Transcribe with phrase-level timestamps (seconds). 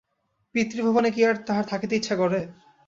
[0.55, 2.39] পিতৃভবনে কি আর তাহার থাকিতে ইচ্ছা করে?